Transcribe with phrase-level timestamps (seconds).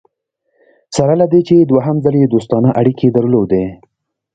[0.95, 3.65] سره له دې چې دوهم ځل یې دوستانه اړیکي درلودې.